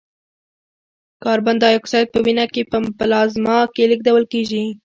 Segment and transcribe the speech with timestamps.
[1.23, 4.63] کاربن دای اکساید په وینه کې په پلازما کې لېږدول کېږي.